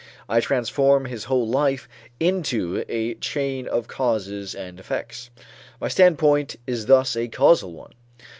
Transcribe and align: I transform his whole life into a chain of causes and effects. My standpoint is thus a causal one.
I 0.27 0.39
transform 0.39 1.05
his 1.05 1.25
whole 1.25 1.47
life 1.47 1.87
into 2.19 2.83
a 2.89 3.13
chain 3.13 3.67
of 3.67 3.87
causes 3.87 4.55
and 4.55 4.79
effects. 4.79 5.29
My 5.79 5.89
standpoint 5.89 6.55
is 6.65 6.87
thus 6.87 7.15
a 7.15 7.27
causal 7.27 7.73
one. 7.73 7.93